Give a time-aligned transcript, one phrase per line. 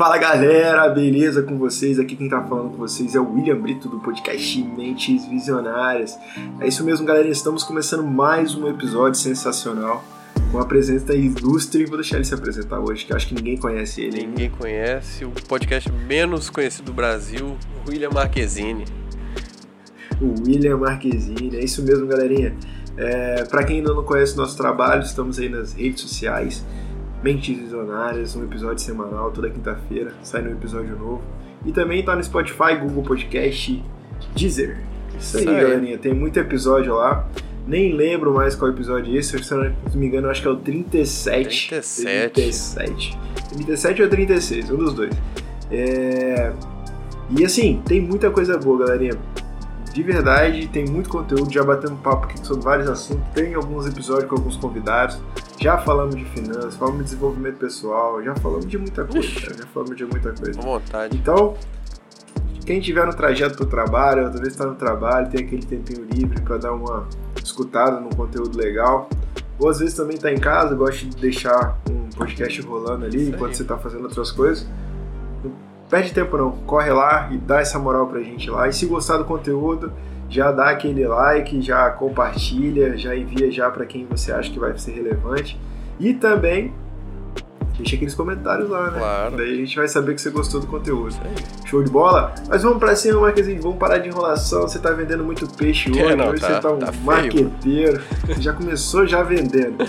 [0.00, 1.98] Fala galera, beleza com vocês?
[1.98, 6.18] Aqui quem tá falando com vocês é o William Brito do podcast Mentes Visionárias.
[6.58, 7.28] É isso mesmo, galera.
[7.28, 10.02] Estamos começando mais um episódio sensacional
[10.50, 11.84] com a presença ilustre.
[11.84, 14.26] Vou deixar ele se apresentar hoje, que acho que ninguém conhece ele.
[14.26, 15.22] Ninguém conhece.
[15.26, 18.86] O podcast menos conhecido do Brasil, William Marquezine.
[20.18, 22.56] O William Marquezine, é isso mesmo, galerinha.
[22.96, 26.64] É, para quem ainda não conhece o nosso trabalho, estamos aí nas redes sociais.
[27.22, 31.22] Mentes Visionárias, um episódio semanal, toda quinta-feira sai um episódio novo.
[31.64, 33.84] E também tá no Spotify, Google Podcast,
[34.34, 34.78] Deezer.
[35.18, 35.60] Isso aí, Isso aí.
[35.60, 37.28] galerinha, tem muito episódio lá.
[37.66, 40.56] Nem lembro mais qual episódio é esse, se não me engano, acho que é o
[40.56, 41.68] 37.
[41.68, 42.32] 37.
[42.32, 43.18] 37.
[43.50, 45.10] 37 ou 36, um dos dois.
[45.70, 46.52] É...
[47.36, 49.12] E assim, tem muita coisa boa, galerinha.
[49.92, 53.22] De verdade, tem muito conteúdo, já batendo papo aqui sobre vários assuntos.
[53.34, 55.20] Tem alguns episódios com alguns convidados.
[55.60, 59.94] Já falamos de finanças, falamos de desenvolvimento pessoal, já falamos de muita coisa, já falamos
[59.94, 60.58] de muita coisa.
[60.58, 61.18] Com vontade.
[61.18, 61.54] Então,
[62.64, 66.06] quem estiver no trajeto para o trabalho, ou talvez está no trabalho, tem aquele tempinho
[66.10, 67.06] livre para dar uma
[67.44, 69.10] escutada num conteúdo legal,
[69.58, 73.28] ou às vezes também está em casa, gosta de deixar um podcast rolando ali Isso
[73.28, 73.56] enquanto aí.
[73.56, 74.66] você está fazendo outras coisas.
[75.44, 75.52] Não
[75.90, 78.66] perde tempo não, corre lá e dá essa moral pra gente lá.
[78.66, 79.92] E se gostar do conteúdo,
[80.30, 84.78] já dá aquele like, já compartilha, já envia já para quem você acha que vai
[84.78, 85.60] ser relevante.
[85.98, 86.72] E também
[87.76, 88.98] deixa aqueles comentários lá, né?
[88.98, 89.36] Claro.
[89.36, 91.14] Daí a gente vai saber que você gostou do conteúdo.
[91.64, 92.34] Show de bola?
[92.48, 94.62] Mas vamos pra cima, Marquezinho, vamos parar de enrolação.
[94.62, 98.00] Você tá vendendo muito peixe hoje, não, hoje tá, você tá um tá marqueteiro.
[98.26, 99.84] Você já começou já vendendo.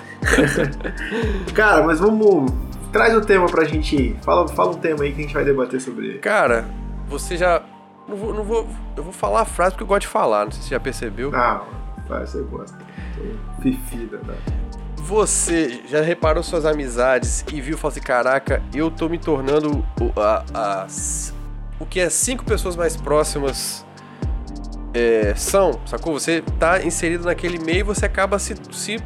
[1.54, 2.52] Cara, mas vamos.
[2.92, 4.16] Traz o tema pra gente.
[4.24, 6.20] Fala, fala um tema aí que a gente vai debater sobre ele.
[6.20, 6.66] Cara,
[7.08, 7.62] você já.
[8.12, 8.68] Não vou, não vou,
[8.98, 10.80] eu vou falar a frase porque eu gosto de falar, não sei se você já
[10.82, 11.34] percebeu.
[11.34, 11.64] Ah,
[12.10, 12.78] você gosta.
[13.62, 14.36] Fifida, né?
[14.98, 19.86] Você já reparou suas amizades e viu e falou assim: caraca, eu tô me tornando
[19.98, 20.88] o, a, a,
[21.80, 23.86] o que as cinco pessoas mais próximas
[24.94, 26.12] é, são, sacou?
[26.12, 29.00] Você tá inserido naquele meio e você acaba se, se,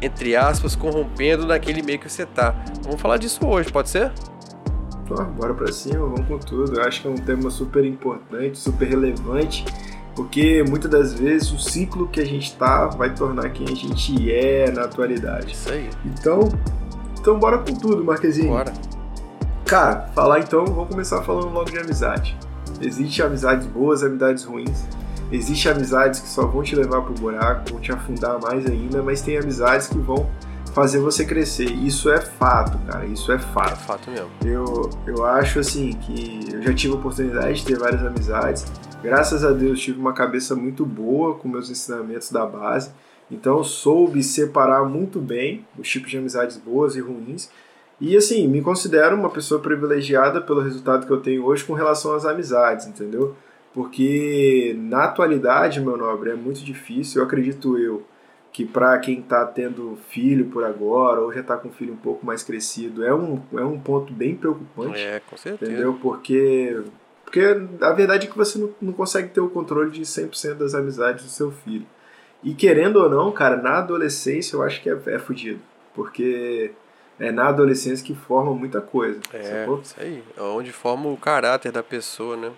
[0.00, 2.54] entre aspas, corrompendo naquele meio que você tá.
[2.84, 4.12] Vamos falar disso hoje, pode ser?
[5.10, 6.78] Pô, bora pra cima, vamos com tudo.
[6.78, 9.64] Eu acho que é um tema super importante, super relevante,
[10.14, 14.32] porque muitas das vezes o ciclo que a gente tá vai tornar quem a gente
[14.32, 15.54] é na atualidade.
[15.54, 15.90] Isso aí.
[16.04, 16.48] Então,
[17.18, 18.50] então bora com tudo, Marquezinho.
[18.50, 18.72] Bora.
[19.64, 22.38] Cara, falar então, vamos começar falando logo de amizade.
[22.80, 24.86] Existem amizades boas, amizades ruins.
[25.32, 29.22] Existem amizades que só vão te levar pro buraco, vão te afundar mais ainda, mas
[29.22, 30.30] tem amizades que vão
[30.74, 31.70] fazer você crescer.
[31.70, 33.06] Isso é fato, cara.
[33.06, 33.76] Isso é É fato.
[33.86, 34.30] fato mesmo.
[34.44, 38.64] Eu, eu acho assim que eu já tive a oportunidade de ter várias amizades.
[39.02, 42.90] Graças a Deus tive uma cabeça muito boa com meus ensinamentos da base.
[43.30, 47.50] Então soube separar muito bem os tipos de amizades boas e ruins.
[48.00, 52.14] E assim, me considero uma pessoa privilegiada pelo resultado que eu tenho hoje com relação
[52.14, 53.36] às amizades, entendeu?
[53.74, 58.02] Porque na atualidade, meu nobre, é muito difícil, eu acredito eu,
[58.52, 61.96] que para quem está tendo filho por agora, ou já está com um filho um
[61.96, 65.70] pouco mais crescido, é um, é um ponto bem preocupante, É, com certeza.
[65.70, 65.98] entendeu?
[66.02, 66.82] Porque,
[67.24, 67.40] porque
[67.80, 71.24] a verdade é que você não, não consegue ter o controle de 100% das amizades
[71.24, 71.86] do seu filho.
[72.42, 75.60] E querendo ou não, cara, na adolescência eu acho que é, é fudido.
[75.94, 76.72] Porque
[77.18, 79.20] é na adolescência que forma muita coisa.
[79.32, 79.80] É, sacou?
[79.80, 80.24] isso aí.
[80.36, 82.50] É onde forma o caráter da pessoa, né?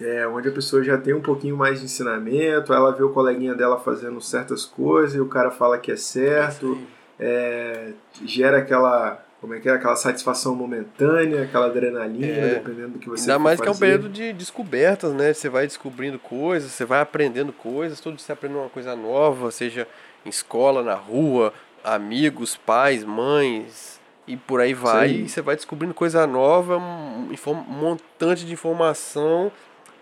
[0.00, 3.54] É, onde a pessoa já tem um pouquinho mais de ensinamento, ela vê o coleguinha
[3.54, 6.78] dela fazendo certas coisas e o cara fala que é certo,
[7.18, 7.90] é,
[8.24, 12.54] gera aquela, como é que é, aquela satisfação momentânea, aquela adrenalina, É.
[12.54, 13.86] dependendo do que você Ainda mais que é um fazer.
[13.86, 15.32] período de descobertas, né?
[15.32, 19.50] Você vai descobrindo coisas, você vai aprendendo coisas, todo dia você aprende uma coisa nova,
[19.50, 19.86] seja
[20.24, 23.98] em escola, na rua, amigos, pais, mães,
[24.28, 25.10] e por aí vai.
[25.10, 27.28] E você vai descobrindo coisa nova, um
[27.68, 29.50] montante de informação.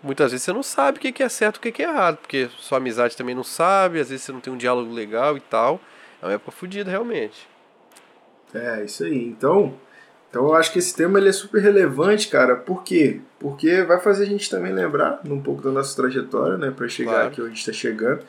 [0.07, 2.49] Muitas vezes você não sabe o que é certo e o que é errado, porque
[2.57, 5.81] sua amizade também não sabe, às vezes você não tem um diálogo legal e tal.
[6.21, 7.45] É uma época fodida, realmente.
[8.53, 9.25] É, isso aí.
[9.27, 9.73] Então,
[10.29, 12.55] então eu acho que esse tema ele é super relevante, cara.
[12.55, 13.19] Por quê?
[13.37, 17.11] Porque vai fazer a gente também lembrar um pouco da nossa trajetória, né, Pra chegar
[17.11, 17.27] Claro.
[17.27, 18.21] aqui onde a gente está chegando.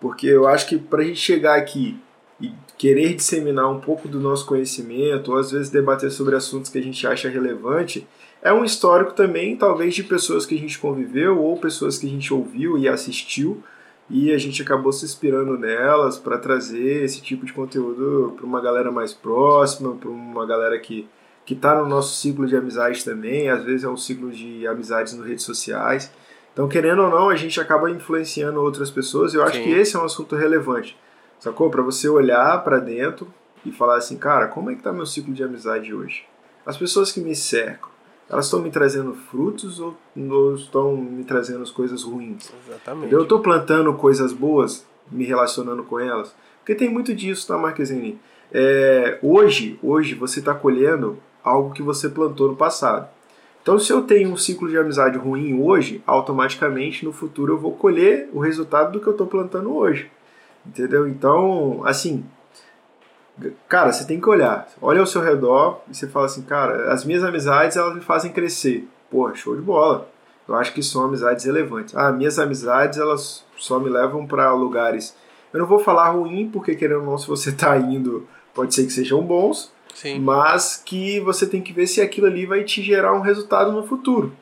[0.00, 1.96] Porque eu acho que pra gente chegar aqui
[2.40, 6.78] e querer disseminar um pouco do nosso conhecimento, ou às vezes debater sobre assuntos que
[6.78, 8.04] a gente acha relevante,
[8.42, 12.10] é um histórico também, talvez, de pessoas que a gente conviveu ou pessoas que a
[12.10, 13.62] gente ouviu e assistiu
[14.08, 18.60] e a gente acabou se inspirando nelas para trazer esse tipo de conteúdo para uma
[18.60, 21.08] galera mais próxima, para uma galera que
[21.44, 25.14] que está no nosso ciclo de amizades também, às vezes é um ciclo de amizades
[25.14, 26.12] nas redes sociais.
[26.52, 29.32] Então, querendo ou não, a gente acaba influenciando outras pessoas.
[29.32, 29.64] e Eu acho Sim.
[29.64, 30.96] que esse é um assunto relevante,
[31.40, 31.68] sacou?
[31.68, 33.26] Para você olhar para dentro
[33.66, 36.24] e falar assim, cara, como é que tá meu ciclo de amizade hoje?
[36.64, 37.89] as pessoas que me cercam,
[38.30, 42.52] elas estão me trazendo frutos ou, ou estão me trazendo as coisas ruins?
[42.66, 43.12] Exatamente.
[43.12, 46.32] Eu estou plantando coisas boas, me relacionando com elas?
[46.58, 48.20] Porque tem muito disso, tá, Marquezine?
[48.52, 53.08] É, hoje, hoje você está colhendo algo que você plantou no passado.
[53.62, 57.72] Então, se eu tenho um ciclo de amizade ruim hoje, automaticamente no futuro eu vou
[57.72, 60.10] colher o resultado do que eu estou plantando hoje.
[60.64, 61.08] Entendeu?
[61.08, 62.24] Então, assim,
[63.68, 64.68] cara, você tem que olhar.
[64.80, 68.32] Olha ao seu redor e você fala assim, cara, as minhas amizades elas me fazem
[68.32, 68.88] crescer.
[69.10, 70.08] Porra, show de bola.
[70.46, 71.94] Eu acho que são amizades relevantes.
[71.96, 75.14] Ah, minhas amizades elas só me levam para lugares.
[75.52, 78.84] Eu não vou falar ruim, porque querendo ou não, se você está indo, pode ser
[78.84, 80.18] que sejam bons, Sim.
[80.18, 83.86] mas que você tem que ver se aquilo ali vai te gerar um resultado no
[83.86, 84.32] futuro.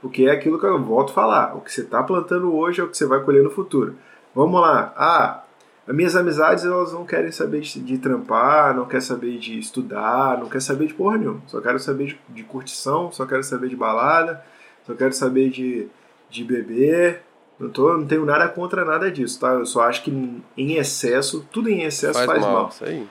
[0.00, 1.56] Porque é aquilo que eu volto a falar.
[1.56, 3.96] O que você está plantando hoje é o que você vai colher no futuro.
[4.34, 4.92] Vamos lá.
[4.96, 5.42] Ah,
[5.86, 10.36] as minhas amizades elas não querem saber de, de trampar, não querem saber de estudar,
[10.38, 11.40] não querem saber de porra nenhuma.
[11.46, 14.44] Só quero saber de, de curtição, só quero saber de balada,
[14.84, 15.86] só quero saber de,
[16.28, 17.22] de beber.
[17.58, 19.52] Não, tô, não tenho nada contra nada disso, tá?
[19.52, 20.10] Eu só acho que
[20.56, 22.52] em excesso, tudo em excesso faz, Faz mal.
[22.52, 22.68] mal.
[22.68, 23.08] Isso aí.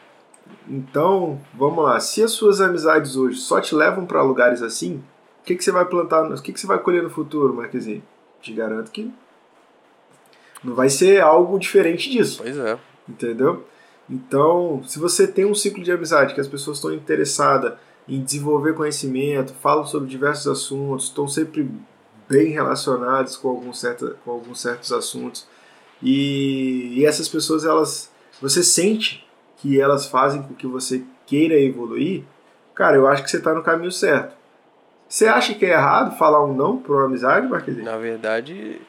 [0.67, 1.99] Então, vamos lá.
[1.99, 5.01] Se as suas amizades hoje só te levam para lugares assim,
[5.41, 8.03] o que, que você vai plantar, o que, que você vai colher no futuro, Marquezinho?
[8.41, 9.11] Te garanto que
[10.65, 12.77] não vai ser algo diferente disso, Pois é.
[13.07, 13.65] entendeu?
[14.09, 17.73] Então, se você tem um ciclo de amizade que as pessoas estão interessadas
[18.07, 21.69] em desenvolver conhecimento, falam sobre diversos assuntos, estão sempre
[22.29, 25.47] bem relacionados com alguns, certa, com alguns certos assuntos,
[26.03, 29.25] e, e essas pessoas, elas, você sente
[29.57, 32.23] que elas fazem com que você queira evoluir,
[32.75, 34.35] cara, eu acho que você está no caminho certo.
[35.07, 37.85] Você acha que é errado falar um não para uma amizade, Marquezinho?
[37.85, 38.79] Na verdade,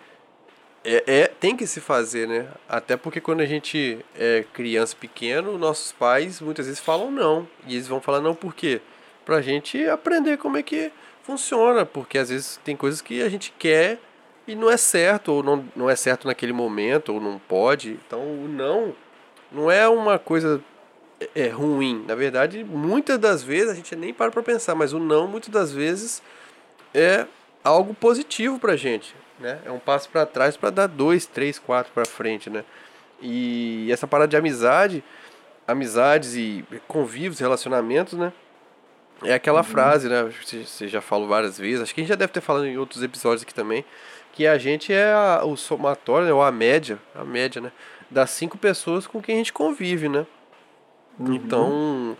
[0.84, 2.48] é, é- tem que se fazer, né?
[2.68, 7.48] Até porque quando a gente é criança pequeno, nossos pais muitas vezes falam não.
[7.66, 8.80] E eles vão falar não por quê?
[9.24, 10.90] Pra gente aprender como é que
[11.22, 11.84] funciona.
[11.84, 13.98] Porque às vezes tem coisas que a gente quer
[14.46, 17.98] e não é certo, ou não, não é certo naquele momento, ou não pode.
[18.06, 18.94] Então o não
[19.50, 20.60] não é uma coisa
[21.34, 22.04] é, ruim.
[22.06, 25.50] Na verdade, muitas das vezes a gente nem para pra pensar, mas o não, muitas
[25.50, 26.22] das vezes,
[26.94, 27.26] é
[27.62, 29.60] algo positivo pra gente, né?
[29.64, 32.64] É um passo para trás para dar dois, três, quatro para frente, né?
[33.20, 35.02] E essa parada de amizade,
[35.66, 38.32] amizades e convívios, relacionamentos, né?
[39.22, 40.30] É aquela frase, né?
[40.44, 43.02] Você já falou várias vezes, acho que a gente já deve ter falado em outros
[43.02, 43.84] episódios aqui também,
[44.32, 46.32] que a gente é a- o somatório, né?
[46.34, 47.72] ou a média, a média, né?
[48.10, 50.26] Das cinco pessoas com quem a gente convive, né?
[51.18, 52.16] Então,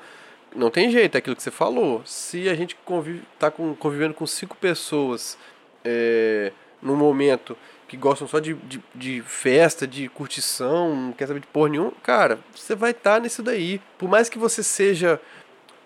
[0.54, 2.00] não tem jeito, é aquilo que você falou.
[2.06, 5.36] Se a gente convive, tá com, convivendo com cinco pessoas
[5.84, 6.50] é,
[6.82, 7.56] num momento
[7.88, 11.93] que gostam só de, de, de festa, de curtição, não quer saber de porra nenhuma,
[12.02, 13.81] cara, você vai estar nisso daí.
[13.96, 15.20] Por mais que você seja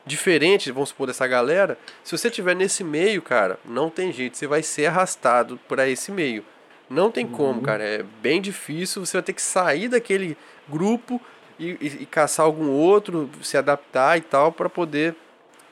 [0.07, 4.47] diferente, vamos supor, dessa galera, se você estiver nesse meio, cara, não tem jeito, você
[4.47, 6.45] vai ser arrastado para esse meio.
[6.89, 10.37] Não tem como, cara, é bem difícil, você vai ter que sair daquele
[10.69, 11.21] grupo
[11.57, 15.15] e, e, e caçar algum outro, se adaptar e tal, para poder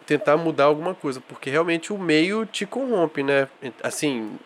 [0.06, 3.48] tentar mudar alguma coisa, porque realmente o meio te corrompe, né?
[3.82, 4.38] Assim,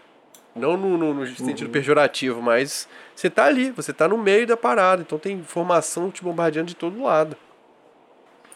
[0.55, 4.57] não no, no- no sentido pejorativo, mas você tá ali, você tá no meio da
[4.57, 7.37] parada, então tem informação te bombardeando de todo lado.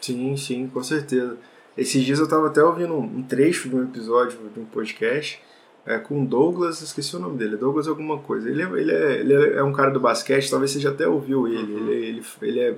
[0.01, 1.37] Sim, sim, com certeza.
[1.77, 5.41] Esses dias eu estava até ouvindo um trecho de um episódio de um podcast
[5.85, 8.49] é, com Douglas, esqueci o nome dele, Douglas alguma coisa.
[8.49, 11.47] Ele é, ele, é, ele é um cara do basquete, talvez você já até ouviu
[11.47, 11.73] ele.
[11.73, 12.75] Ele, ele, ele, é,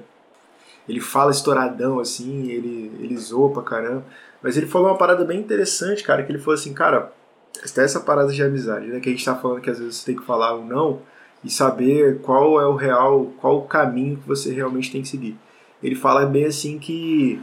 [0.88, 4.06] ele fala estouradão assim, ele, ele zoa pra caramba.
[4.42, 7.12] Mas ele falou uma parada bem interessante, cara, que ele falou assim, cara,
[7.64, 9.00] até essa parada de amizade, né?
[9.00, 11.02] Que a gente tá falando que às vezes você tem que falar o não
[11.44, 15.38] e saber qual é o real, qual o caminho que você realmente tem que seguir.
[15.82, 17.42] Ele fala bem assim que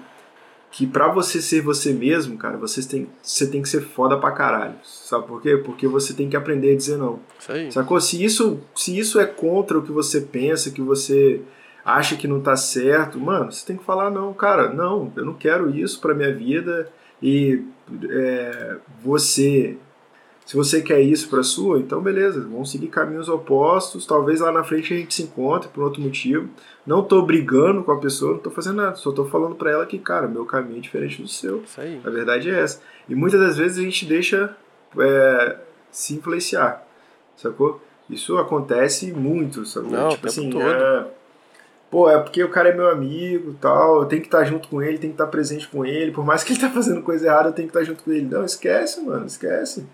[0.70, 4.32] que para você ser você mesmo, cara, você tem, você tem que ser foda pra
[4.32, 4.74] caralho.
[4.84, 5.56] Sabe por quê?
[5.56, 7.18] Porque você tem que aprender a dizer não.
[7.38, 7.72] Isso aí.
[7.72, 7.98] Sacou?
[7.98, 11.40] Se isso, se isso é contra o que você pensa, que você
[11.82, 15.32] acha que não tá certo, mano, você tem que falar não, cara, não, eu não
[15.32, 16.90] quero isso pra minha vida
[17.22, 17.62] e
[18.10, 19.78] é, você,
[20.46, 24.62] se você quer isso pra sua, então beleza, vamos seguir caminhos opostos, talvez lá na
[24.62, 26.48] frente a gente se encontre por outro motivo.
[26.86, 29.84] Não tô brigando com a pessoa, não tô fazendo nada, só tô falando pra ela
[29.84, 31.64] que, cara, meu caminho é diferente do seu.
[31.64, 32.00] Isso aí.
[32.04, 32.80] A verdade é essa.
[33.08, 34.56] E muitas das vezes a gente deixa
[34.96, 35.56] é,
[35.90, 36.86] se influenciar,
[37.36, 37.82] sacou?
[38.08, 39.90] Isso acontece muito, sacou?
[39.90, 40.62] Não, tipo assim, todo.
[40.62, 41.08] é,
[41.90, 44.80] pô, é porque o cara é meu amigo tal, eu tenho que estar junto com
[44.80, 47.48] ele, tenho que estar presente com ele, por mais que ele tá fazendo coisa errada,
[47.48, 48.26] eu tenho que estar junto com ele.
[48.26, 49.84] Não, esquece, mano, esquece.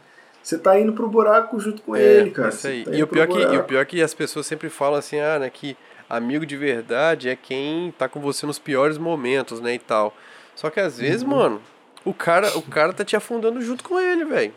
[0.43, 2.49] Você tá indo pro buraco junto com ele, cara.
[2.49, 2.85] É, Isso aí.
[2.85, 5.39] tá E o, pior que, e o pior que as pessoas sempre falam assim, ah,
[5.39, 5.77] né, que
[6.11, 10.15] amigo de verdade é quem tá com você nos piores momentos, né, e tal.
[10.55, 11.29] Só que às vezes, Uhum.
[11.29, 11.63] mano,
[12.05, 14.53] o cara, o cara tá te afundando junto com ele, velho.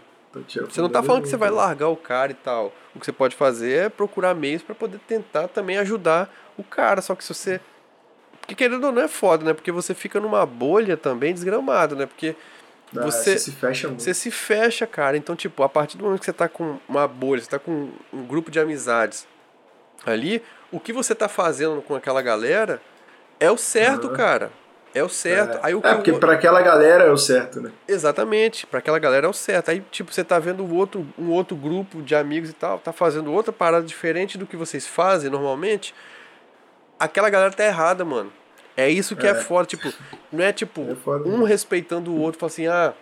[0.70, 2.74] Você não tá falando que você vai largar o cara e tal.
[2.94, 7.02] O que você pode fazer é procurar meios para poder tentar também ajudar o cara.
[7.02, 7.62] Só que se você.
[8.42, 9.54] Porque querendo ou não é foda, né?
[9.54, 12.06] Porque você fica numa bolha também desgramado, né?
[12.06, 12.36] Porque
[12.98, 14.04] Ah, você, se fecha muito.
[14.04, 15.18] você se fecha, cara.
[15.18, 17.90] Então, tipo, a partir do momento que você tá com uma bolha, você tá com
[18.14, 19.28] um grupo de amizades
[20.06, 22.82] ali, o que você tá fazendo com aquela galera
[23.40, 24.16] é o certo, Aham.
[24.16, 24.52] cara.
[24.94, 25.58] É o certo.
[25.58, 27.70] É, Aí o é porque outro- pra aquela galera é o certo, né?
[27.86, 29.70] Exatamente, para aquela galera é o certo.
[29.72, 33.30] Aí, tipo, você tá vendo outro, um outro grupo de amigos e tal, tá fazendo
[33.34, 35.94] outra parada diferente do que vocês fazem normalmente.
[36.98, 38.32] Aquela galera tá errada, mano.
[38.78, 39.36] É isso que é, É.
[39.36, 39.92] foda, tipo,
[40.32, 42.94] não é tipo, É foda um respeitando o outro, fala assim, ah,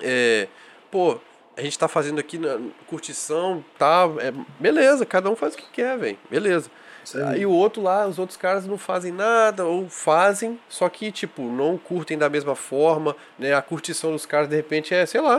[0.00, 0.46] é,
[0.90, 1.18] pô,
[1.56, 5.66] a gente tá fazendo aqui na curtição, tá, é, beleza, cada um faz o que
[5.72, 6.70] quer, velho, beleza.
[7.14, 7.22] Aí.
[7.22, 11.42] Aí o outro lá, os outros caras não fazem nada, ou fazem, só que, tipo,
[11.42, 13.54] não curtem da mesma forma, né?
[13.54, 15.38] A curtição dos caras, de repente, é, sei lá,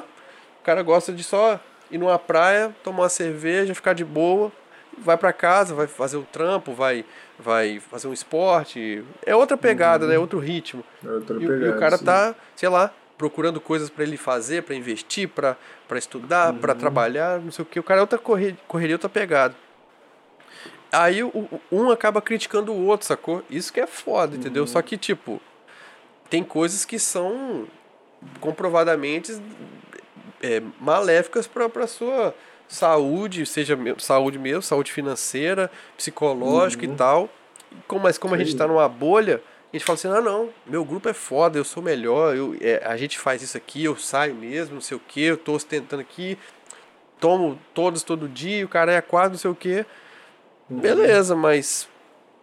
[0.60, 1.60] o cara gosta de só
[1.92, 4.52] ir numa praia, tomar uma cerveja, ficar de boa,
[4.98, 7.06] vai pra casa, vai fazer um trampo, vai,
[7.42, 9.04] vai fazer um esporte.
[9.26, 10.18] É outra pegada, né?
[10.18, 10.84] Outro ritmo.
[11.06, 12.06] É outra E, e pegada, o cara sim.
[12.06, 15.58] tá, sei lá, procurando coisas pra ele fazer, pra investir, pra
[15.96, 16.60] estudar, Uhum.
[16.60, 17.80] pra trabalhar, não sei o que.
[17.80, 19.56] O cara é outra correria, correria outra pegada.
[20.92, 21.32] Aí o,
[21.72, 23.44] um acaba criticando o outro, sacou?
[23.50, 24.40] Isso que é foda, Uhum.
[24.40, 24.68] entendeu?
[24.68, 25.42] Só que, tipo,
[26.30, 27.66] tem coisas que são
[28.40, 29.42] comprovadamente
[30.42, 32.34] é, maléficas pra sua
[32.76, 36.94] saúde, seja saúde mesmo, saúde financeira, psicológica Uhum.
[36.94, 37.30] e tal.
[38.02, 38.58] Mas como a gente Sim.
[38.58, 41.82] tá numa bolha, a gente fala assim, ah não, meu grupo é foda, eu sou
[41.82, 45.22] melhor, eu, é, a gente faz isso aqui, eu saio mesmo, não sei o que,
[45.24, 46.38] eu tô ostentando aqui,
[47.20, 49.86] tomo todos todo dia, o cara é quase não sei o que.
[50.70, 50.80] Uhum.
[50.80, 51.88] Beleza, mas.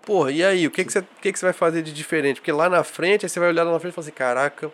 [0.02, 0.66] Porra, e aí?
[0.66, 2.40] O que, que, você, o que, que você vai fazer de diferente?
[2.40, 4.73] Porque lá na frente, aí você vai olhar lá na frente e falar assim: caraca,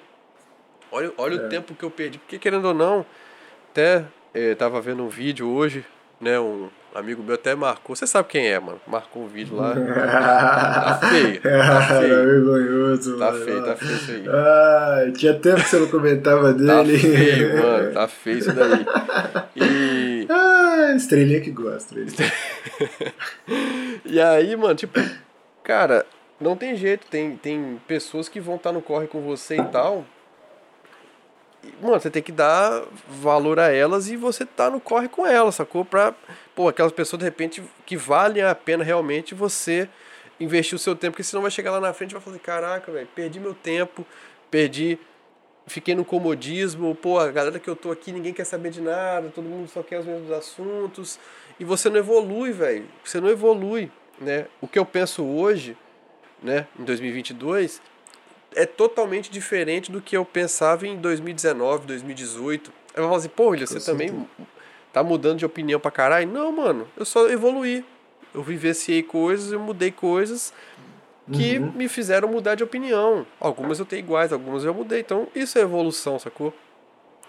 [0.93, 1.49] olha, olha o É.
[1.49, 2.19] tempo que eu perdi.
[2.19, 3.05] Porque querendo ou não,
[3.73, 5.85] até eh, tava vendo um vídeo hoje,
[6.21, 6.39] né?
[6.41, 7.95] Um amigo meu até marcou.
[7.97, 8.81] Você sabe quem é, mano?
[8.87, 9.75] Marcou um vídeo lá.
[10.95, 12.25] Tá feio, tá feio.
[12.25, 13.45] vergonhoso, Tá mano.
[13.45, 14.25] feio, tá feio isso aí.
[14.29, 16.99] Ah, tinha tempo que você não comentava Tá dele.
[16.99, 17.93] feio, mano.
[17.93, 18.87] Tá feio isso daí.
[19.57, 20.27] E.
[20.31, 21.95] Ah, estrelinha que gosta.
[24.05, 25.01] E aí, mano, tipo,
[25.63, 26.05] cara,
[26.41, 30.05] não tem jeito, tem, tem pessoas que vão estar no corre com você e tal.
[31.81, 35.57] Mano, você tem que dar valor a elas e você tá no corre com elas,
[35.57, 35.85] sacou?
[35.85, 36.15] Pra,
[36.55, 39.89] pô, aquelas pessoas de repente que valem a pena realmente você
[40.39, 42.45] investir o seu tempo, porque senão vai chegar lá na frente e vai falar assim,
[42.45, 44.07] caraca, velho, perdi meu tempo,
[44.51, 44.99] perdi
[45.67, 49.31] fiquei no comodismo, pô, a galera que eu tô aqui, ninguém quer saber de nada,
[49.35, 51.19] todo mundo só quer os mesmos assuntos,
[51.59, 53.91] e você não evolui, velho, você não evolui,
[54.21, 54.47] né?
[54.61, 55.77] O que eu penso hoje,
[56.43, 57.81] né, em 2022,
[58.55, 62.73] é totalmente diferente do que eu pensava em 2019, 2018.
[62.95, 64.29] Aí eu falo assim, pô, William, você Com também
[64.93, 66.29] tá mudando de opinião pra caralho?
[66.31, 67.85] Não, mano, eu só evoluí.
[68.33, 70.53] Eu vivenciei coisas, eu mudei coisas
[71.33, 71.73] que Uhum.
[71.75, 73.27] me fizeram mudar de opinião.
[73.41, 75.01] Algumas eu tenho iguais, algumas eu mudei.
[75.01, 76.53] Então, isso é evolução, sacou?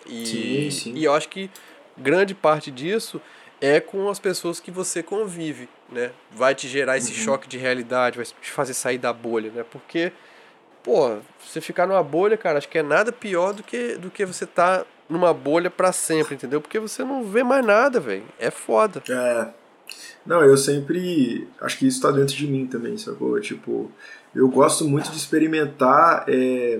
[0.07, 0.93] E, Sim, sim.
[0.95, 1.49] e eu acho que
[1.97, 3.21] grande parte disso
[3.61, 6.11] é com as pessoas que você convive, né?
[6.31, 7.19] Vai te gerar esse Uhum.
[7.23, 9.63] choque de realidade, vai te fazer sair da bolha, né?
[9.71, 10.11] Porque,
[10.85, 14.23] pô, você ficar numa bolha, cara, acho que é nada pior do que, do que
[14.23, 16.61] você tá numa bolha pra sempre, entendeu?
[16.61, 18.23] Porque você não vê mais nada, velho.
[18.39, 19.01] É foda.
[19.09, 19.47] É.
[20.23, 21.47] Não, eu sempre.
[21.59, 23.39] Acho que isso tá dentro de mim também, sacou?
[23.39, 23.91] Tipo,
[24.33, 26.79] eu gosto muito de experimentar é,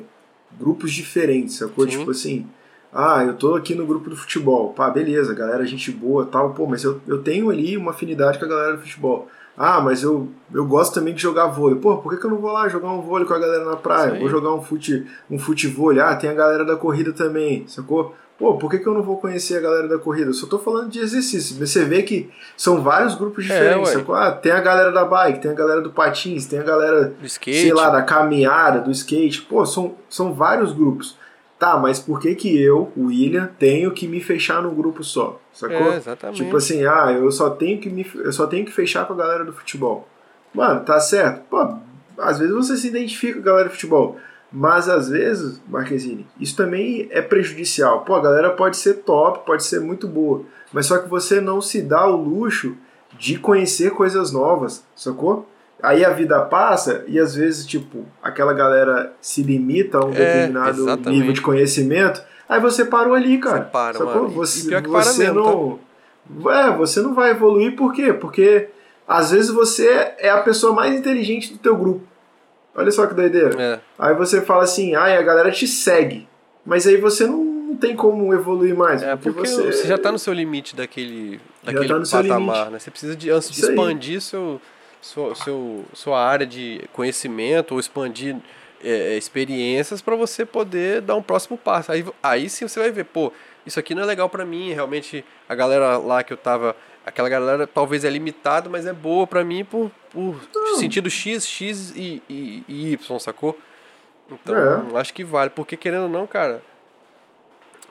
[0.52, 1.86] grupos diferentes, sacou?
[1.86, 1.98] Sim.
[1.98, 2.48] Tipo assim.
[2.94, 4.72] Ah, eu tô aqui no grupo do futebol.
[4.74, 6.54] Pá, beleza, galera, gente boa tal.
[6.54, 9.28] Pô, mas eu, eu tenho ali uma afinidade com a galera do futebol.
[9.58, 11.78] Ah, mas eu, eu gosto também de jogar vôlei.
[11.80, 13.78] Pô, por que, que eu não vou lá jogar um vôlei com a galera na
[13.78, 14.20] praia?
[14.20, 16.02] Vou jogar um fute, um futevôlei.
[16.02, 18.14] Ah, tem a galera da corrida também, sacou?
[18.38, 20.30] Pô, por que, que eu não vou conhecer a galera da corrida?
[20.30, 21.56] Eu só tô falando de exercício.
[21.58, 23.96] Mas Você vê que são vários grupos diferentes, ué.
[23.96, 24.14] sacou?
[24.14, 27.26] Ah, tem a galera da bike, tem a galera do patins, tem a galera Do
[27.26, 27.62] skate.
[27.62, 29.42] sei lá, da caminhada, do skate.
[29.44, 31.16] Pô, são, são vários grupos.
[31.58, 35.40] Tá, mas por que que eu, o William, tenho que me fechar num grupo só?
[35.54, 35.94] Sacou?
[35.94, 36.44] É, exatamente.
[36.44, 39.18] Tipo assim, ah, eu só tenho que me eu só tenho que fechar com a
[39.18, 40.08] galera do futebol.
[40.54, 41.44] Mano, tá certo.
[41.50, 41.78] Pô,
[42.18, 44.18] às vezes você se identifica com a galera do futebol,
[44.52, 48.02] mas às vezes, Marquezine, isso também é prejudicial.
[48.02, 50.44] Pô, a galera pode ser top, pode ser muito boa,
[50.74, 52.76] mas só que você não se dá o luxo
[53.18, 55.48] de conhecer coisas novas, sacou?
[55.84, 60.14] Aí a vida passa e às vezes, tipo, aquela galera se limita a um É,
[60.14, 61.10] determinado exatamente.
[61.10, 63.64] nível de conhecimento, aí você parou ali, cara.
[63.64, 64.30] Você para, sacou?
[64.30, 65.80] Você, e pior que você mesmo,
[66.34, 66.50] não.
[66.52, 68.14] É, você não vai evoluir por quê?
[68.14, 68.70] Porque
[69.08, 72.02] às vezes você é a pessoa mais inteligente do teu grupo.
[72.74, 73.62] Olha só que doideira.
[73.62, 73.80] É.
[73.98, 76.28] Aí você fala assim, e a galera te segue.
[76.66, 79.04] mas aí você não, não tem como evoluir mais.
[79.04, 79.72] É, porque, porque você...
[79.72, 79.88] você...
[79.88, 82.80] já está no seu limite daquele, daquele tá patamar, né?
[82.80, 84.60] Você precisa de expandir seu,
[85.06, 88.36] seu, seu, sua área de conhecimento ou expandir
[88.84, 91.92] é, experiências para você poder dar um próximo passo.
[91.92, 93.32] Aí, aí sim você vai ver, pô,
[93.66, 97.30] isso aqui não é legal para mim, realmente a galera lá que eu tava, aquela
[97.30, 100.40] galera talvez é limitada, mas é boa para mim por, por
[100.80, 103.58] sentido X, X e, e, e Y, sacou?
[104.30, 104.56] Então,
[104.96, 105.00] é.
[105.00, 106.64] acho que vale, porque querendo ou não, cara,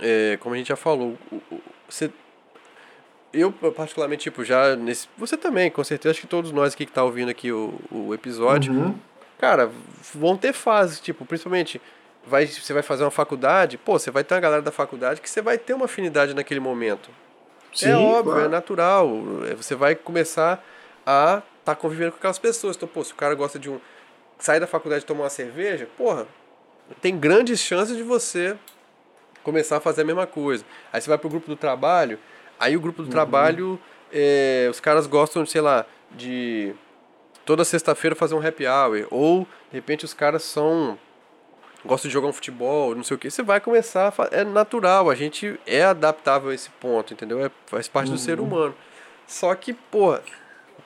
[0.00, 1.16] é, como a gente já falou,
[1.88, 2.10] você
[3.34, 5.08] eu particularmente, tipo, já nesse.
[5.18, 8.14] Você também, com certeza, acho que todos nós aqui que tá ouvindo aqui o, o
[8.14, 8.94] episódio, uhum.
[9.38, 9.70] cara,
[10.14, 11.80] vão ter fases, tipo, principalmente
[12.26, 15.28] vai, você vai fazer uma faculdade, pô, você vai ter uma galera da faculdade que
[15.28, 17.10] você vai ter uma afinidade naquele momento.
[17.74, 18.46] Sim, é óbvio, claro.
[18.46, 19.10] é natural.
[19.50, 20.64] É, você vai começar
[21.04, 22.76] a estar tá convivendo com aquelas pessoas.
[22.76, 23.80] Então, pô, se o cara gosta de um.
[24.38, 26.26] sair da faculdade e tomar uma cerveja, porra,
[27.00, 28.56] tem grandes chances de você
[29.42, 30.64] começar a fazer a mesma coisa.
[30.92, 32.18] Aí você vai pro grupo do trabalho,
[32.58, 33.10] aí o grupo do uhum.
[33.10, 33.80] trabalho,
[34.12, 36.74] é, os caras gostam, sei lá, de
[37.44, 39.06] toda sexta-feira fazer um happy hour.
[39.10, 40.98] Ou, de repente, os caras são
[41.84, 45.10] gosta de jogar um futebol, não sei o que, você vai começar a É natural,
[45.10, 47.44] a gente é adaptável a esse ponto, entendeu?
[47.44, 48.14] É, faz parte uhum.
[48.14, 48.46] do ser uhum.
[48.46, 48.74] humano.
[49.26, 50.18] Só que, pô,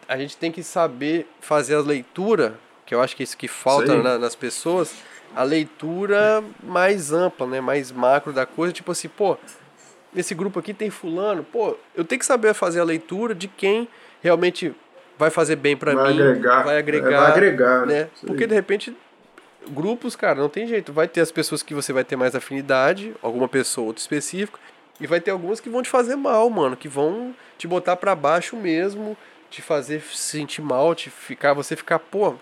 [0.09, 3.49] a gente tem que saber fazer a leitura, que eu acho que é isso que
[3.49, 4.95] falta na, nas pessoas,
[5.37, 7.61] a leitura mais ampla, né?
[7.61, 9.37] Mais macro da coisa, tipo assim, pô,
[10.17, 13.89] esse grupo aqui tem fulano, pô, eu tenho que saber fazer a leitura de quem
[14.23, 14.75] realmente
[15.19, 18.09] vai fazer bem para mim, agregar, vai agregar, é, vai agregar, né?
[18.27, 18.97] Porque de repente
[19.69, 20.93] grupos, cara, não tem jeito.
[20.93, 24.59] Vai ter as pessoas que você vai ter mais afinidade, alguma pessoa outro específico,
[25.01, 28.15] e vai ter algumas que vão te fazer mal, mano, que vão te botar para
[28.15, 29.17] baixo mesmo,
[29.51, 32.35] te fazer se sentir mal, te ficar, você ficar, pô,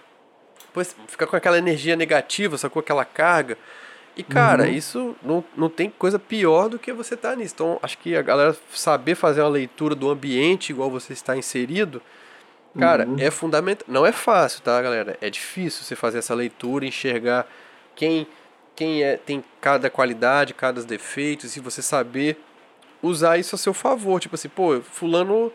[0.66, 3.58] depois ficar com aquela energia negativa, só com aquela carga.
[4.16, 4.70] E, cara, uhum.
[4.70, 7.54] isso não, não tem coisa pior do que você estar tá nisso.
[7.54, 12.00] Então, acho que a galera saber fazer uma leitura do ambiente igual você está inserido,
[12.78, 13.16] Cara, uhum.
[13.18, 13.86] é fundamental.
[13.88, 15.16] Não é fácil, tá, galera?
[15.20, 17.46] É difícil você fazer essa leitura, enxergar
[17.94, 18.26] quem
[18.74, 22.38] quem é, tem cada qualidade, cada defeitos, e você saber
[23.02, 24.20] usar isso a seu favor.
[24.20, 25.50] Tipo assim, pô, fulano.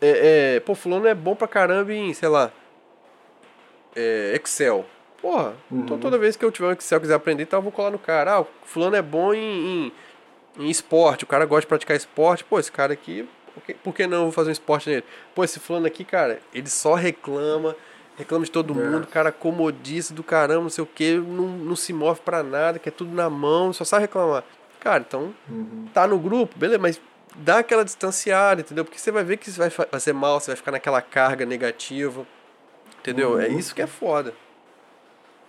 [0.00, 2.50] É, é, pô, fulano é bom pra caramba em, sei lá.
[3.94, 4.84] É, Excel.
[5.20, 5.84] Porra, então uhum.
[5.84, 7.98] então toda vez que eu tiver um Excel quiser aprender, então eu vou colar no
[7.98, 8.38] cara.
[8.38, 9.90] Ah, fulano é bom em,
[10.56, 12.44] em, em esporte, o cara gosta de praticar esporte.
[12.44, 13.28] Pô, esse cara aqui
[13.82, 15.04] por que, não vou fazer um esporte nele?
[15.34, 17.74] Pô, esse fulano aqui, cara, ele só reclama,
[18.16, 18.84] reclama de todo é.
[18.84, 22.78] mundo, cara comodista do caramba, não sei o que, não, não se move para nada,
[22.78, 24.44] que é tudo na mão, só sabe reclamar.
[24.80, 25.86] Cara, então, uhum.
[25.92, 27.00] tá no grupo, beleza, mas
[27.36, 28.84] dá aquela distanciada, entendeu?
[28.84, 32.26] Porque você vai ver que você vai fazer mal, você vai ficar naquela carga negativa,
[33.00, 33.40] entendeu?
[33.40, 33.54] É uhum.
[33.54, 34.34] É isso que é foda.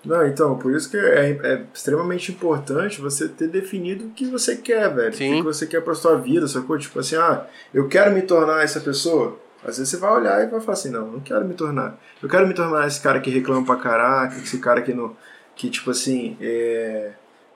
[0.03, 4.55] Não, então, por isso que é, é, extremamente importante você ter definido o que você
[4.55, 5.13] quer, velho.
[5.13, 5.33] Sim.
[5.33, 6.77] O que você quer pra sua vida, sacou?
[6.77, 9.37] Tipo assim, ah, eu quero me tornar essa pessoa.
[9.61, 11.99] Às vezes você vai olhar e vai falar assim, não, não quero me tornar.
[12.23, 15.17] Eu quero me tornar esse cara que reclama pra caraca, esse cara que, no,
[15.53, 17.11] que tipo assim, é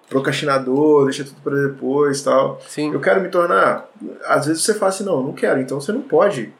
[0.09, 2.61] procrastinador, deixa tudo para depois tal.
[2.67, 2.93] Sim.
[2.93, 3.89] Eu quero me tornar.
[4.25, 5.61] Às vezes você fala assim, não, não quero.
[5.61, 6.53] Então você não pode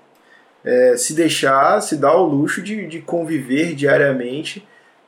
[0.64, 4.66] é, se deixar, se dar o luxo de, de conviver diariamente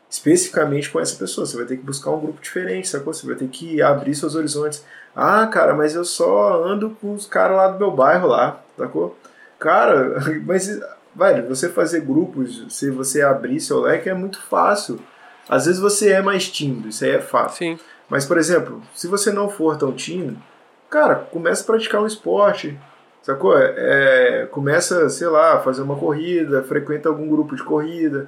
[0.10, 1.46] especificamente com essa pessoa.
[1.46, 3.14] Você vai ter que buscar um grupo diferente, sacou?
[3.14, 4.84] Você vai ter que abrir seus horizontes.
[5.16, 9.18] Ah, cara, mas eu só ando com os caras lá do meu bairro lá, sacou?
[9.60, 10.16] Cara,
[10.46, 10.80] mas,
[11.16, 15.00] velho, você fazer grupos, se você abrir seu leque é muito fácil.
[15.48, 17.58] Às vezes você é mais tímido, isso aí é fácil.
[17.58, 17.80] Sim.
[18.10, 20.38] Mas, por exemplo, se você não for tão tímido,
[20.90, 22.78] cara, começa a praticar um esporte,
[23.22, 23.58] sacou?
[23.58, 28.28] É, começa, sei lá, a fazer uma corrida, frequenta algum grupo de corrida,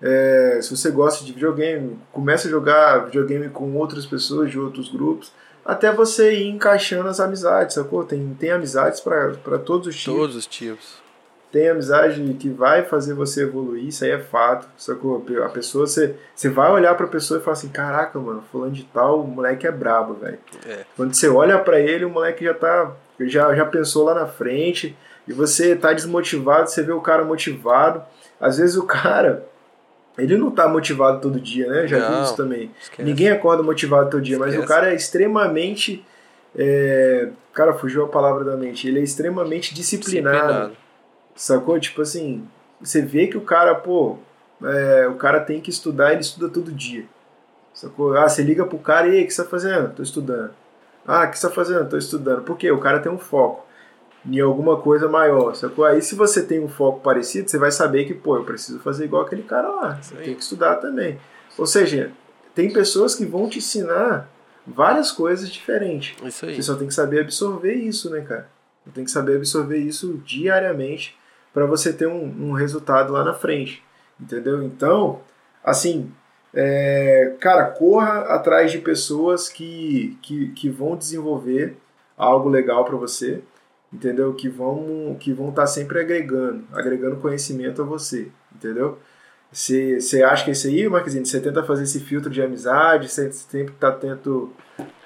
[0.00, 4.88] é, se você gosta de videogame, comece a jogar videogame com outras pessoas de outros
[4.88, 5.32] grupos,
[5.64, 8.04] até você ir encaixando as amizades, sacou?
[8.04, 10.14] Tem, tem amizades para todos os tipos.
[10.14, 11.06] Todos os tipos.
[11.50, 15.24] Tem amizade que vai fazer você evoluir, isso aí é fato, sacou?
[15.42, 18.84] A pessoa, você, você vai olhar pra pessoa e falar assim: caraca, mano, fulano de
[18.84, 20.38] tal, o moleque é brabo, velho.
[20.66, 20.84] É.
[20.96, 22.92] Quando você olha para ele, o moleque já tá.
[23.20, 24.94] Já, já pensou lá na frente,
[25.26, 28.02] e você tá desmotivado, você vê o cara motivado.
[28.38, 29.46] Às vezes o cara
[30.18, 31.86] ele não tá motivado todo dia, né?
[31.86, 32.70] Já vi isso também.
[32.80, 33.02] Esquece.
[33.02, 34.56] Ninguém acorda motivado todo dia, esquece.
[34.56, 36.04] mas o cara é extremamente.
[36.56, 37.28] É...
[37.52, 38.88] Cara, fugiu a palavra da mente.
[38.88, 40.76] Ele é extremamente disciplinado, disciplinado.
[41.34, 41.78] Sacou?
[41.78, 42.46] Tipo assim,
[42.80, 44.18] você vê que o cara, pô,
[44.62, 45.06] é...
[45.08, 47.04] o cara tem que estudar, ele estuda todo dia.
[47.74, 48.16] Sacou?
[48.16, 49.94] Ah, você liga pro cara e aí, o que você tá fazendo?
[49.94, 50.50] Tô estudando.
[51.06, 51.88] Ah, o que você tá fazendo?
[51.88, 52.42] Tô estudando.
[52.42, 52.70] Por quê?
[52.70, 53.66] O cara tem um foco
[54.28, 55.84] em alguma coisa maior, sacou?
[55.84, 59.04] Aí se você tem um foco parecido, você vai saber que, pô, eu preciso fazer
[59.04, 61.18] igual aquele cara lá, você tem que estudar também.
[61.56, 62.12] Ou seja,
[62.54, 64.28] tem pessoas que vão te ensinar
[64.66, 66.16] várias coisas diferentes.
[66.24, 66.54] Isso aí.
[66.56, 68.48] Você só tem que saber absorver isso, né, cara?
[68.84, 71.16] Você tem que saber absorver isso diariamente
[71.52, 73.82] para você ter um, um, resultado lá na frente,
[74.20, 74.62] entendeu?
[74.62, 75.20] Então,
[75.64, 76.12] assim,
[76.52, 81.76] é, cara, corra atrás de pessoas que, que, que vão desenvolver
[82.16, 83.42] algo legal para você,
[83.92, 84.34] entendeu?
[84.34, 88.98] Que vão que vão estar tá sempre agregando, agregando conhecimento a você, entendeu?
[89.50, 91.24] Você, você acha que é isso aí, Marquezinho?
[91.24, 94.52] Você tenta fazer esse filtro de amizade, você sempre está atento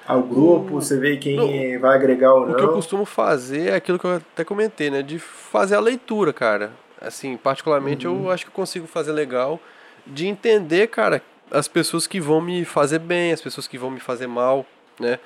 [0.06, 2.54] ao grupo, você vê quem não, vai agregar ou não.
[2.54, 5.02] O que eu costumo fazer é aquilo que eu até comentei, né?
[5.02, 6.72] De fazer a leitura, cara.
[7.00, 8.24] Assim, particularmente uhum.
[8.24, 9.60] eu acho que eu consigo fazer legal
[10.06, 14.00] de entender, cara, as pessoas que vão me fazer bem, as pessoas que vão me
[14.00, 14.66] fazer mal,
[14.98, 15.18] né?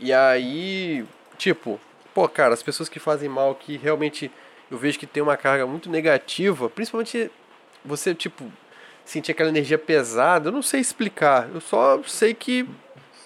[0.00, 1.04] E aí,
[1.38, 1.78] tipo,
[2.14, 4.30] pô, cara, as pessoas que fazem mal, que realmente
[4.70, 7.30] eu vejo que tem uma carga muito negativa, principalmente
[7.84, 8.50] você, tipo,
[9.04, 12.68] sentir aquela energia pesada, eu não sei explicar, eu só sei que.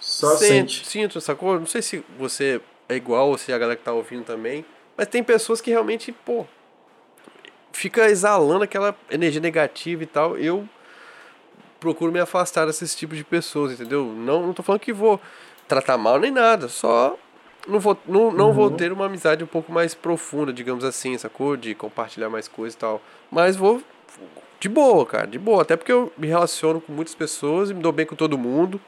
[0.01, 0.87] Só sente.
[0.87, 1.59] Sinto, sacou?
[1.59, 4.65] Não sei se você é igual ou se a galera que tá ouvindo também,
[4.97, 6.47] mas tem pessoas que realmente, pô,
[7.73, 10.39] fica exalando aquela energia negativa e tal.
[10.39, 10.69] Eu
[11.79, 14.05] procuro me afastar desse tipo de pessoas, entendeu?
[14.05, 15.21] Não, não tô falando que vou
[15.69, 17.19] tratar mal nem nada, só
[17.67, 18.53] não vou, não, não uhum.
[18.53, 21.57] vou ter uma amizade um pouco mais profunda, digamos assim, sacou?
[21.57, 23.03] De compartilhar mais coisas e tal.
[23.31, 23.83] Mas vou
[24.59, 25.63] de boa, cara, de boa.
[25.63, 28.81] Até porque eu me relaciono com muitas pessoas e me dou bem com todo mundo.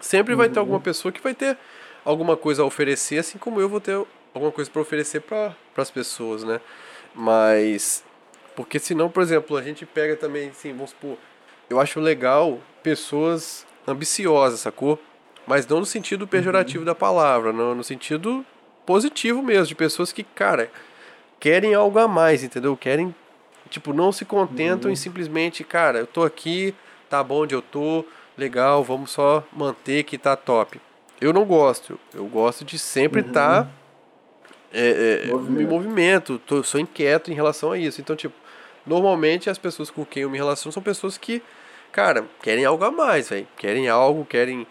[0.00, 0.38] Sempre uhum.
[0.38, 0.62] vai ter uhum.
[0.62, 1.56] alguma pessoa que vai ter
[2.04, 3.94] alguma coisa a oferecer, assim como eu vou ter
[4.34, 6.60] alguma coisa para oferecer para as pessoas, né?
[7.14, 8.04] Mas.
[8.54, 11.16] Porque senão, por exemplo, a gente pega também, assim, vamos supor.
[11.70, 14.98] Eu acho legal pessoas ambiciosas, sacou?
[15.46, 16.86] Mas não no sentido pejorativo uhum.
[16.86, 18.44] da palavra, não, no sentido
[18.86, 20.70] positivo mesmo, de pessoas que, cara,
[21.40, 22.76] querem algo a mais, entendeu?
[22.76, 23.14] Querem,
[23.68, 24.92] tipo, não se contentam uhum.
[24.92, 26.74] em simplesmente, cara, eu tô aqui,
[27.08, 28.04] tá bom onde eu tô,
[28.36, 30.80] legal, vamos só manter que tá top.
[31.20, 33.64] Eu não gosto, eu gosto de sempre estar uhum.
[33.64, 33.70] tá,
[34.72, 35.60] é, é, movimento.
[35.60, 38.00] em movimento, tô, sou inquieto em relação a isso.
[38.00, 38.34] Então, tipo,
[38.86, 41.42] normalmente as pessoas com quem eu me relaciono são pessoas que,
[41.92, 43.46] cara, querem algo a mais, velho.
[43.56, 44.66] Querem algo, querem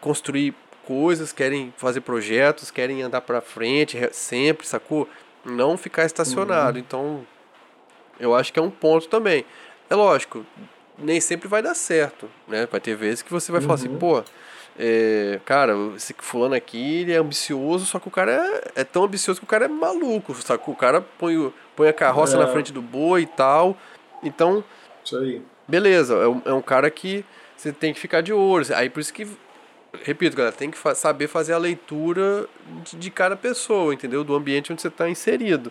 [0.00, 0.54] construir
[0.86, 5.08] coisas, querem fazer projetos, querem andar para frente sempre, sacou?
[5.44, 6.78] Não ficar estacionado.
[6.78, 6.84] Uhum.
[6.86, 7.26] Então,
[8.18, 9.44] eu acho que é um ponto também.
[9.90, 10.44] É lógico,
[10.98, 12.66] nem sempre vai dar certo, né?
[12.70, 13.66] Vai ter vezes que você vai uhum.
[13.66, 13.98] falar assim, uhum.
[13.98, 14.22] pô,
[14.78, 19.04] é, cara, esse fulano aqui, ele é ambicioso, só que o cara é, é tão
[19.04, 20.74] ambicioso que o cara é maluco, sacou?
[20.74, 22.40] O cara põe, o, põe a carroça é.
[22.40, 23.76] na frente do boi e tal.
[24.22, 24.62] Então,
[25.04, 25.42] Isso aí.
[25.66, 27.24] beleza, é um, é um cara que
[27.56, 28.66] você tem que ficar de olho.
[28.74, 29.26] Aí por isso que
[30.02, 32.46] repito, galera, tem que fa saber fazer a leitura
[32.84, 34.24] de, de, cada pessoa, entendeu?
[34.24, 35.70] Do ambiente onde você está inserido.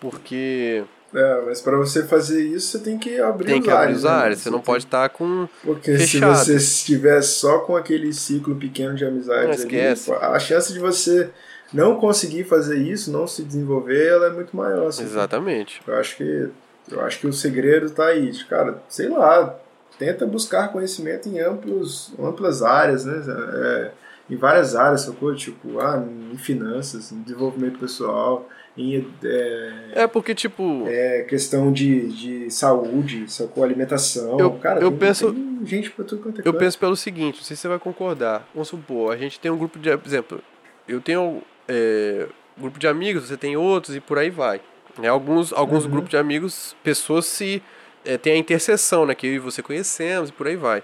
[0.00, 0.84] Porque.
[1.14, 4.38] É, mas para você fazer isso, você tem que abrir tem que abrir os áreas.
[4.38, 4.44] Né?
[4.44, 5.48] Você, não pode estar tá com.
[5.62, 6.36] Porque fechado.
[6.36, 9.78] se você estiver só com aquele ciclo pequeno de amizades, ali,
[10.20, 11.30] a chance de você
[11.72, 14.88] não conseguir fazer isso, não se desenvolver, ela é muito maior.
[14.88, 15.80] Assim, Exatamente.
[15.86, 16.50] Eu acho que
[16.90, 18.32] eu acho que o segredo está aí.
[18.44, 19.58] Cara, sei lá,
[19.98, 23.22] tenta buscar conhecimento em amplos, amplas áreas, né?
[23.26, 23.90] É,
[24.28, 25.34] em várias áreas, sacou?
[25.34, 29.06] Tipo, ah, em finanças, em desenvolvimento pessoal, em.
[29.24, 30.84] É, é porque, tipo.
[30.86, 33.64] É, questão de, de saúde, sacou?
[33.64, 34.38] Alimentação.
[34.38, 35.32] Eu, Cara, eu tem, penso.
[35.32, 36.58] Tem gente pra tudo quanto é Eu coisa.
[36.58, 38.48] penso pelo seguinte, não sei se você vai concordar.
[38.52, 39.96] Vamos supor, a gente tem um grupo de.
[39.96, 40.40] Por exemplo,
[40.88, 42.26] eu tenho é,
[42.58, 44.60] um grupo de amigos, você tem outros e por aí vai.
[44.98, 45.08] Né?
[45.08, 45.90] Alguns, alguns uhum.
[45.90, 47.62] grupos de amigos, pessoas se
[48.06, 49.14] é, tem a interseção, né?
[49.14, 50.82] Que eu e você conhecemos e por aí vai.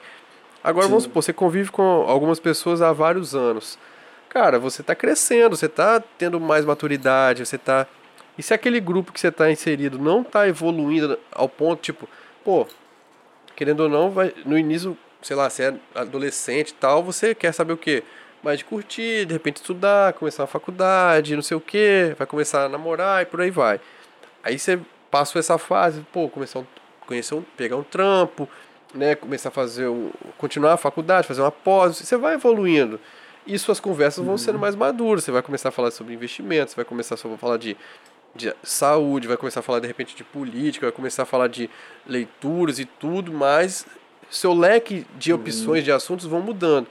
[0.63, 0.91] Agora, Sim.
[0.91, 3.79] vamos supor, você convive com algumas pessoas há vários anos.
[4.29, 7.87] Cara, você está crescendo, você está tendo mais maturidade, você está...
[8.39, 12.09] E se aquele grupo que você está inserido não está evoluindo ao ponto, tipo,
[12.43, 12.67] pô,
[13.55, 17.53] querendo ou não, vai, no início, sei lá, você é adolescente e tal, você quer
[17.53, 18.03] saber o quê?
[18.43, 22.65] Mais de curtir, de repente estudar, começar a faculdade, não sei o quê, vai começar
[22.65, 23.81] a namorar e por aí vai.
[24.43, 24.81] Aí você
[25.11, 26.67] passou essa fase, pô, começar um
[27.13, 28.49] conhecer um, pegar um trampo,
[28.95, 32.99] né, começar a fazer um, continuar a faculdade, fazer uma pós, você vai evoluindo.
[33.47, 34.27] E suas conversas uhum.
[34.27, 37.37] vão sendo mais maduras, você vai começar a falar sobre investimentos, você vai começar a
[37.37, 37.77] falar de,
[38.35, 41.69] de saúde, vai começar a falar de repente de política, vai começar a falar de
[42.07, 43.87] leituras e tudo, mas
[44.31, 45.41] seu leque de uhum.
[45.41, 45.85] opções uhum.
[45.85, 46.87] de assuntos vão mudando.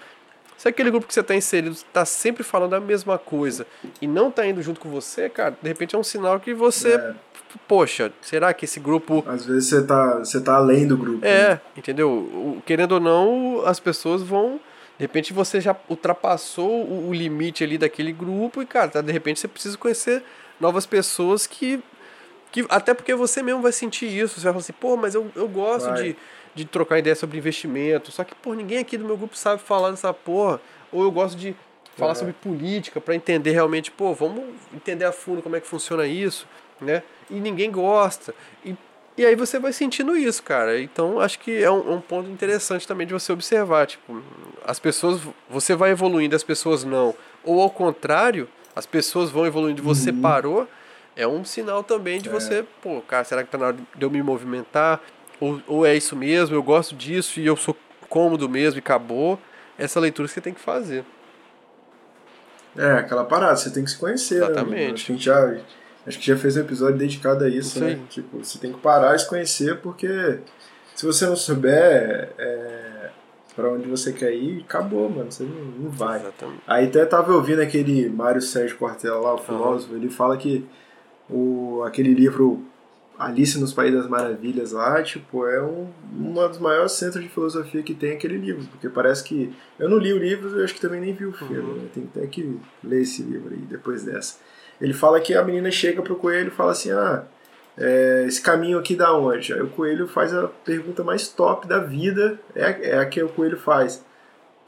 [0.61, 3.65] Se aquele grupo que você está inserido está sempre falando a mesma coisa
[3.99, 6.93] e não está indo junto com você, cara, de repente é um sinal que você
[6.93, 7.15] é
[7.67, 9.23] poxa, será que esse grupo.
[9.27, 11.25] Às vezes você tá, você tá além do grupo.
[11.25, 11.61] É, né?
[11.75, 12.61] entendeu?
[12.63, 14.59] Querendo ou não, as pessoas vão.
[14.99, 19.39] De repente você já ultrapassou o limite ali daquele grupo e, cara, tá, de repente
[19.39, 20.21] você precisa conhecer
[20.59, 21.81] novas pessoas que.
[22.51, 24.35] que até porque você mesmo vai sentir isso.
[24.35, 26.15] Você vai falar assim, pô, mas eu, eu gosto de,
[26.53, 28.11] de trocar ideia sobre investimento.
[28.11, 30.59] Só que, pô, ninguém aqui do meu grupo sabe falar dessa porra.
[30.91, 31.55] Ou eu gosto de
[31.95, 32.15] falar é.
[32.15, 36.47] sobre política para entender realmente, pô, vamos entender a fundo como é que funciona isso,
[36.79, 37.03] né?
[37.29, 38.33] E ninguém gosta.
[38.65, 38.75] E,
[39.17, 40.79] e aí você vai sentindo isso, cara.
[40.81, 43.87] Então acho que é um, um ponto interessante também de você observar.
[43.87, 44.21] Tipo,
[44.65, 45.21] as pessoas.
[45.49, 47.15] Você vai evoluindo, as pessoas não.
[47.43, 50.21] Ou ao contrário, as pessoas vão evoluindo, você uhum.
[50.21, 50.67] parou.
[51.15, 52.31] É um sinal também de é.
[52.31, 55.01] você, pô, cara, será que tá na hora de eu me movimentar?
[55.41, 57.75] Ou, ou é isso mesmo, eu gosto disso e eu sou
[58.07, 59.39] cômodo mesmo e acabou.
[59.77, 61.03] Essa leitura que você tem que fazer.
[62.77, 64.39] É, aquela parada, você tem que se conhecer.
[64.39, 64.85] Né, Exatamente.
[64.85, 64.93] Né?
[64.93, 65.57] A gente já,
[66.05, 67.99] acho que já fez um episódio dedicado a isso, isso né?
[68.07, 70.39] Tipo, você tem que parar e se conhecer, porque
[70.95, 73.09] se você não souber é,
[73.55, 75.31] para onde você quer ir, acabou, mano.
[75.31, 76.19] Você não, não vai.
[76.19, 76.61] Exatamente.
[76.67, 79.99] Aí até tava ouvindo aquele Mário Sérgio Cortella lá, o filósofo, uhum.
[79.99, 80.63] ele fala que
[81.27, 82.63] o, aquele livro
[83.25, 87.83] Alice nos Países das Maravilhas lá, tipo, é um, um dos maiores centros de filosofia
[87.83, 90.81] que tem aquele livro, porque parece que eu não li o livro, eu acho que
[90.81, 91.75] também nem vi o filme, uhum.
[91.75, 91.87] né?
[91.93, 94.39] tem até que ler esse livro aí depois dessa.
[94.79, 97.23] Ele fala que a menina chega pro coelho e fala assim, ah,
[97.77, 99.53] é, esse caminho aqui da onde?
[99.53, 103.29] Aí o coelho faz a pergunta mais top da vida, é, é a que o
[103.29, 104.03] coelho faz.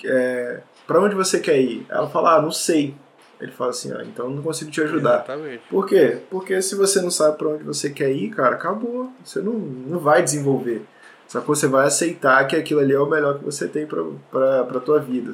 [0.05, 1.85] É, para onde você quer ir?
[1.89, 2.95] Ela fala, ah, não sei.
[3.43, 5.15] Ele fala assim, ah, então não consigo te ajudar.
[5.15, 5.63] Exatamente.
[5.69, 6.19] Por quê?
[6.29, 9.11] Porque se você não sabe para onde você quer ir, cara, acabou.
[9.23, 10.85] Você não, não vai desenvolver.
[11.27, 14.61] Só que você vai aceitar que aquilo ali é o melhor que você tem para
[14.61, 15.33] a tua vida.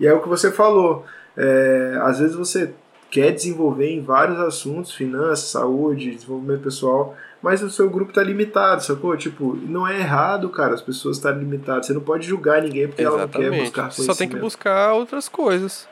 [0.00, 1.04] E é o que você falou.
[1.36, 2.72] É, às vezes você
[3.08, 8.82] quer desenvolver em vários assuntos, finanças, saúde, desenvolvimento pessoal, mas o seu grupo está limitado,
[8.82, 9.16] sacou?
[9.16, 11.86] Tipo, não é errado, cara, as pessoas estarem limitadas.
[11.86, 13.36] Você não pode julgar ninguém porque Exatamente.
[13.36, 14.12] ela não quer buscar conhecimento.
[14.12, 15.86] Só tem que buscar outras coisas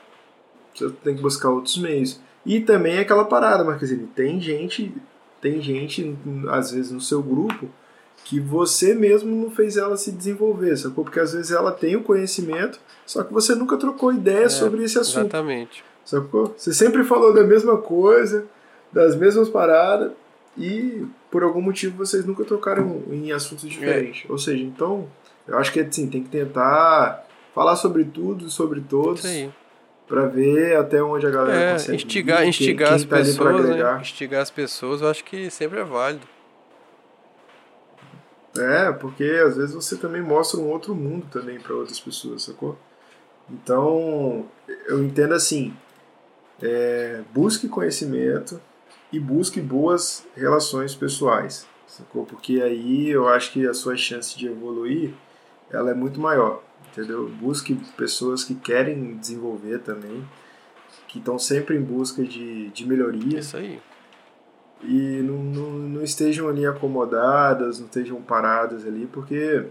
[0.78, 2.20] você tem que buscar outros meios.
[2.44, 4.94] E também é aquela parada, Marquezine, tem gente,
[5.40, 6.16] tem gente,
[6.48, 7.68] às vezes, no seu grupo
[8.24, 11.04] que você mesmo não fez ela se desenvolver, sacou?
[11.04, 14.82] Porque às vezes ela tem o conhecimento, só que você nunca trocou ideia é, sobre
[14.82, 15.26] esse assunto.
[15.26, 15.84] Exatamente.
[16.04, 16.54] Sacou?
[16.56, 18.44] Você sempre falou da mesma coisa,
[18.92, 20.12] das mesmas paradas,
[20.58, 24.24] e por algum motivo vocês nunca trocaram em assuntos diferentes.
[24.28, 24.32] É.
[24.32, 25.06] Ou seja, então,
[25.46, 29.20] eu acho que assim, tem que tentar falar sobre tudo, sobre todos.
[29.20, 29.50] Isso aí
[30.06, 33.16] para ver até onde a galera é, consegue instigar, ir, instigar quem, as quem tá
[33.16, 33.98] pessoas, né?
[34.00, 36.26] instigar as pessoas, eu acho que sempre é válido.
[38.58, 42.78] É, porque às vezes você também mostra um outro mundo também para outras pessoas, sacou?
[43.50, 44.46] Então,
[44.86, 45.76] eu entendo assim,
[46.62, 48.60] é, busque conhecimento
[49.12, 52.24] e busque boas relações pessoais, sacou?
[52.24, 55.12] Porque aí eu acho que a sua chance de evoluir,
[55.70, 56.62] ela é muito maior
[56.96, 57.28] entendeu?
[57.28, 60.24] Busque pessoas que querem desenvolver também,
[61.06, 63.38] que estão sempre em busca de, de melhoria.
[63.38, 63.80] Isso aí.
[64.82, 69.64] E não, não, não estejam ali acomodadas, não estejam paradas ali, porque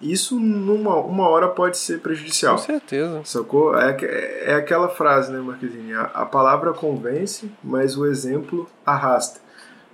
[0.00, 2.56] isso numa uma hora pode ser prejudicial.
[2.56, 3.22] Com certeza.
[3.24, 3.78] Sacou?
[3.78, 3.96] É,
[4.44, 5.94] é aquela frase, né, Marquezine?
[5.94, 9.40] A, a palavra convence, mas o exemplo arrasta.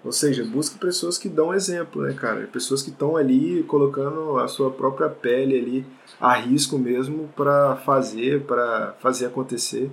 [0.07, 2.47] Ou seja, busca pessoas que dão exemplo, né, cara?
[2.47, 5.87] Pessoas que estão ali colocando a sua própria pele ali
[6.21, 9.91] a risco mesmo para fazer, para fazer acontecer.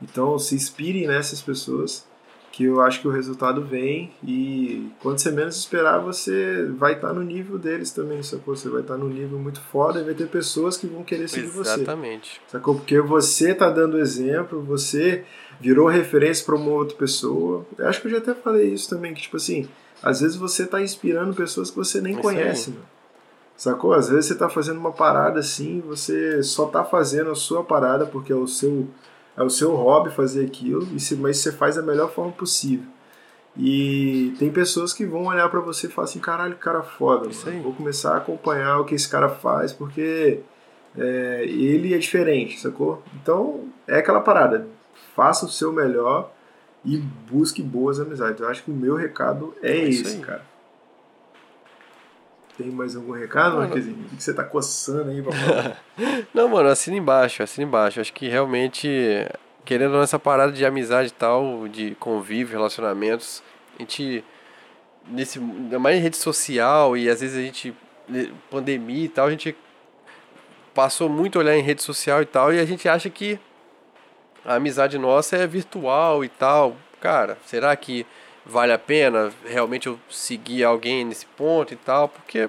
[0.00, 2.06] Então, se inspirem nessas pessoas
[2.52, 7.08] que eu acho que o resultado vem e quando você menos esperar, você vai estar
[7.08, 8.56] tá no nível deles também, sacou?
[8.56, 11.28] Você vai estar tá no nível muito foda e vai ter pessoas que vão querer
[11.28, 11.64] seguir Exatamente.
[11.64, 11.80] você.
[11.80, 12.40] Exatamente.
[12.48, 12.74] Sacou?
[12.74, 15.24] Porque você tá dando exemplo, você
[15.60, 17.64] virou referência para uma outra pessoa.
[17.78, 19.68] Eu acho que eu já até falei isso também, que tipo assim,
[20.02, 22.82] às vezes você tá inspirando pessoas que você nem conhece, mano.
[23.56, 23.92] Sacou?
[23.92, 28.06] Às vezes você tá fazendo uma parada assim, você só tá fazendo a sua parada
[28.06, 28.88] porque é o seu
[29.40, 32.86] é o seu hobby fazer aquilo, e se, mas você faz da melhor forma possível.
[33.56, 37.28] E tem pessoas que vão olhar para você e falar assim, caralho, cara foda,
[37.62, 40.40] vou começar a acompanhar o que esse cara faz, porque
[40.96, 43.02] é, ele é diferente, sacou?
[43.20, 44.68] Então, é aquela parada,
[45.16, 46.30] faça o seu melhor
[46.84, 48.40] e busque boas amizades.
[48.40, 50.49] Eu acho que o meu recado é, é esse, cara.
[52.56, 53.96] Tem mais algum recado, Marquezinho?
[54.12, 55.82] O que você tá coçando aí pra falar?
[56.34, 58.00] Não, mano, assina embaixo, assina embaixo.
[58.00, 58.88] Acho que realmente,
[59.64, 63.42] querendo nessa parada de amizade e tal, de convívio, relacionamentos,
[63.76, 64.24] a gente,
[65.08, 67.74] nesse, mais em rede social e às vezes a gente,
[68.50, 69.56] pandemia e tal, a gente
[70.74, 73.38] passou muito a olhar em rede social e tal, e a gente acha que
[74.44, 76.76] a amizade nossa é virtual e tal.
[77.00, 78.06] Cara, será que
[78.44, 82.08] vale a pena realmente eu seguir alguém nesse ponto e tal?
[82.08, 82.48] Porque,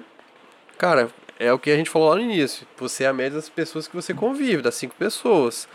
[0.78, 2.66] cara, é o que a gente falou lá no início.
[2.78, 5.68] Você é a média das pessoas que você convive, das cinco pessoas.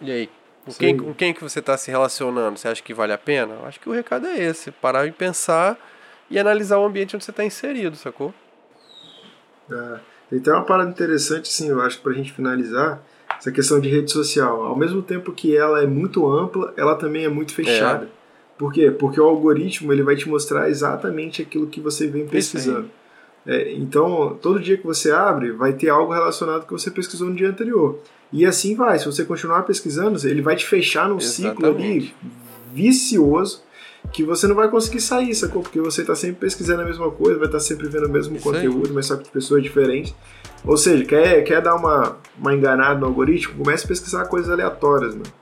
[0.00, 0.30] E aí,
[0.64, 2.58] com quem, com quem que você está se relacionando?
[2.58, 3.54] Você acha que vale a pena?
[3.64, 4.70] Acho que o recado é esse.
[4.70, 5.78] Parar e pensar
[6.30, 8.32] e analisar o ambiente onde você está inserido, sacou?
[9.70, 9.98] É.
[10.32, 13.02] E tem uma parada interessante, sim, eu acho, pra gente finalizar
[13.38, 14.62] essa questão de rede social.
[14.62, 18.06] Ao mesmo tempo que ela é muito ampla, ela também é muito fechada.
[18.06, 18.21] É.
[18.62, 18.92] Por quê?
[18.92, 22.88] Porque o algoritmo ele vai te mostrar exatamente aquilo que você vem pesquisando.
[23.44, 27.34] É, então, todo dia que você abre, vai ter algo relacionado que você pesquisou no
[27.34, 27.98] dia anterior.
[28.32, 29.00] E assim vai.
[29.00, 31.56] Se você continuar pesquisando, ele vai te fechar num exatamente.
[31.56, 32.14] ciclo ali
[32.72, 33.64] vicioso
[34.12, 35.60] que você não vai conseguir sair, sacou?
[35.60, 38.36] Porque você está sempre pesquisando a mesma coisa, vai estar tá sempre vendo o mesmo
[38.36, 38.92] Isso conteúdo, aí.
[38.92, 40.14] mas só que de pessoas diferentes.
[40.64, 43.58] Ou seja, quer, quer dar uma, uma enganada no algoritmo?
[43.58, 45.41] Comece a pesquisar coisas aleatórias, mano.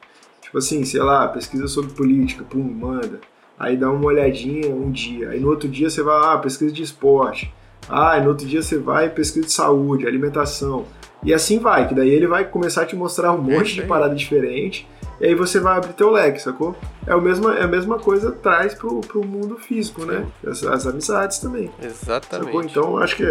[0.50, 3.20] Tipo assim, sei lá, pesquisa sobre política, pum, manda.
[3.56, 5.30] Aí dá uma olhadinha um dia.
[5.30, 7.54] Aí no outro dia você vai lá, ah, pesquisa de esporte.
[7.88, 10.86] Ah, e no outro dia você vai pesquisa de saúde, alimentação.
[11.22, 14.14] E assim vai, que daí ele vai começar a te mostrar um monte de parada
[14.14, 14.88] diferente
[15.20, 16.74] e aí você vai abrir teu leque, sacou?
[17.06, 20.26] É a mesma, é a mesma coisa traz pro, pro mundo físico, né?
[20.46, 21.70] As, as amizades também.
[21.82, 22.46] Exatamente.
[22.46, 22.64] Sacou?
[22.64, 23.24] Então acho que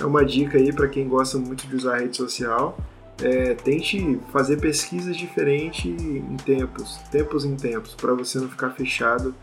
[0.00, 2.78] é uma dica aí para quem gosta muito de usar a rede social.
[3.22, 9.34] É, tente fazer pesquisas diferentes em tempos, tempos em tempos, para você não ficar fechado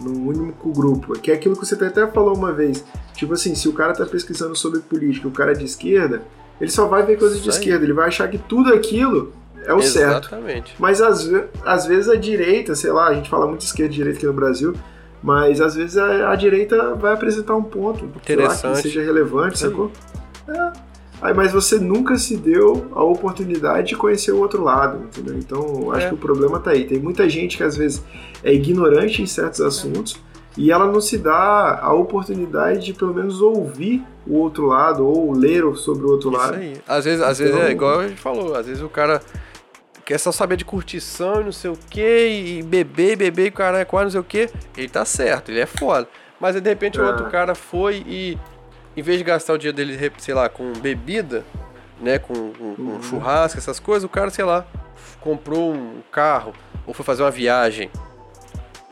[0.00, 1.12] num único grupo.
[1.18, 2.84] Que é aquilo que você até falou uma vez.
[3.14, 6.22] Tipo assim, se o cara tá pesquisando sobre política, o cara é de esquerda,
[6.60, 9.32] ele só vai ver coisas de esquerda, ele vai achar que tudo aquilo
[9.64, 10.70] é o Exatamente.
[10.70, 10.80] certo.
[10.80, 11.30] Mas às,
[11.64, 14.32] às vezes a direita, sei lá, a gente fala muito esquerda e direita aqui no
[14.32, 14.74] Brasil,
[15.22, 18.66] mas às vezes a, a direita vai apresentar um ponto Interessante.
[18.66, 19.68] Lá, que seja relevante, Sim.
[19.68, 19.90] sacou?
[20.48, 20.91] É.
[21.22, 25.38] Aí, mas você nunca se deu a oportunidade de conhecer o outro lado, entendeu?
[25.38, 26.08] Então, acho é.
[26.08, 26.84] que o problema tá aí.
[26.84, 28.02] Tem muita gente que às vezes
[28.42, 30.20] é ignorante em certos assuntos
[30.56, 35.32] e ela não se dá a oportunidade de pelo menos ouvir o outro lado ou
[35.32, 36.56] ler sobre o outro Isso lado.
[36.56, 36.74] Aí.
[36.88, 39.20] Às vezes, às vezes é então igual a gente falou, às vezes o cara
[40.04, 43.82] quer só saber de curtição e não sei o que, e beber, beber e caralho,
[43.82, 46.08] é quase não sei o que, ele tá certo, ele é foda.
[46.40, 47.30] Mas de repente o outro é.
[47.30, 48.36] cara foi e,
[48.96, 51.44] em vez de gastar o dia dele, sei lá, com bebida,
[52.00, 53.02] né, com, com, com uhum.
[53.02, 54.66] churrasco, essas coisas, o cara, sei lá,
[55.20, 56.52] comprou um carro
[56.86, 57.90] ou foi fazer uma viagem.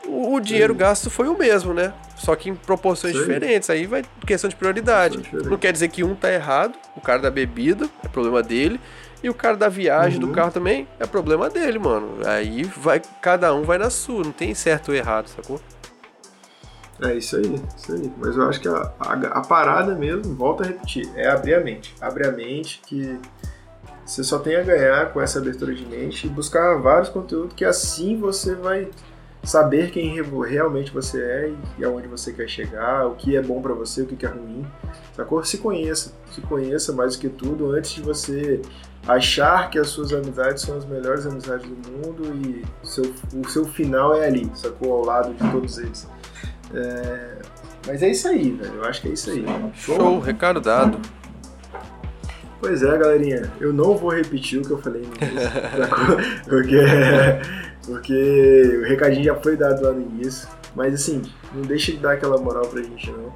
[0.07, 1.93] O, o dinheiro gasto foi o mesmo, né?
[2.15, 3.19] Só que em proporções Sim.
[3.19, 3.69] diferentes.
[3.69, 5.19] Aí vai questão de prioridade.
[5.31, 8.79] Não quer dizer que um tá errado, o cara da bebida, é problema dele.
[9.23, 10.27] E o cara da viagem uhum.
[10.27, 12.17] do carro também é problema dele, mano.
[12.25, 15.61] Aí vai, cada um vai na sua, não tem certo ou errado, sacou?
[17.01, 18.11] É isso aí, isso aí.
[18.17, 21.59] Mas eu acho que a, a, a parada mesmo, volta a repetir, é abrir a
[21.59, 21.95] mente.
[21.99, 23.19] Abre a mente que
[24.05, 27.65] você só tem a ganhar com essa abertura de mente e buscar vários conteúdos que
[27.65, 28.89] assim você vai
[29.43, 33.73] saber quem realmente você é e aonde você quer chegar, o que é bom para
[33.73, 34.65] você, o que é ruim.
[35.15, 35.43] Sacou?
[35.43, 38.61] Se conheça, se conheça mais do que tudo antes de você
[39.07, 43.65] achar que as suas amizades são as melhores amizades do mundo e seu, o seu
[43.65, 44.93] final é ali, sacou?
[44.93, 46.07] Ao lado de todos eles.
[46.73, 47.37] É...
[47.87, 48.75] Mas é isso aí, velho.
[48.75, 49.43] Eu acho que é isso aí.
[49.73, 50.99] Show, Show recado dado.
[52.59, 53.51] Pois é, galerinha.
[53.59, 56.77] Eu não vou repetir o que eu falei no início, porque,
[57.85, 60.47] porque o recadinho já foi dado lá no início.
[60.75, 63.33] Mas assim, não deixe de dar aquela moral pra gente não.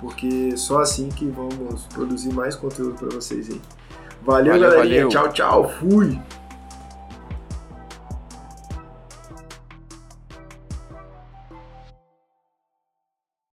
[0.00, 3.60] Porque só assim que vamos produzir mais conteúdo para vocês aí.
[4.22, 5.06] Valeu, valeu galerinha.
[5.06, 5.08] Valeu.
[5.08, 5.72] Tchau, tchau.
[5.80, 6.20] Fui.